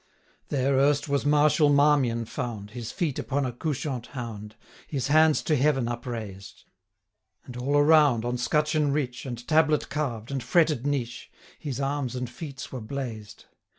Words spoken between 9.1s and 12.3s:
And tablet carved, and fretted niche, His arms and